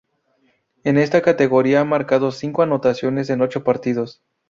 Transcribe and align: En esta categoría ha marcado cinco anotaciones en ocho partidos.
En 0.83 0.97
esta 0.97 1.21
categoría 1.21 1.81
ha 1.81 1.85
marcado 1.85 2.31
cinco 2.31 2.63
anotaciones 2.63 3.29
en 3.29 3.41
ocho 3.41 3.63
partidos. 3.63 4.23